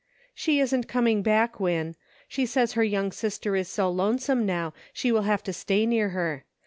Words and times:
"She 0.33 0.59
isn't 0.59 0.87
coming 0.87 1.21
back, 1.21 1.59
Win. 1.59 1.95
She 2.27 2.47
says 2.47 2.73
her 2.73 2.83
young 2.83 3.11
sister 3.11 3.55
is 3.55 3.67
so 3.67 3.87
lonesome 3.87 4.47
now, 4.47 4.73
she 4.91 5.11
will 5.11 5.21
have 5.29 5.43
to 5.43 5.53
stay 5.53 5.85
near 5.85 6.09
her. 6.09 6.43